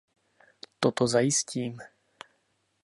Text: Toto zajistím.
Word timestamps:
Toto 0.81 1.05
zajistím. 1.07 1.77